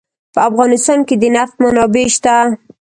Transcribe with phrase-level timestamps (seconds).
[0.33, 2.35] په افغانستان کې د نفت منابع شته.